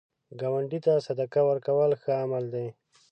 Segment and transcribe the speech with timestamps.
[0.39, 2.67] ګاونډي ته صدقه ورکول ښه عمل دی